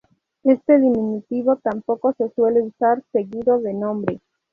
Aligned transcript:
Este 0.41 0.79
diminutivo 0.79 1.57
tampoco 1.57 2.11
se 2.13 2.27
suele 2.31 2.63
usar 2.63 3.03
seguido 3.11 3.59
de 3.59 3.75
nombre. 3.75 4.19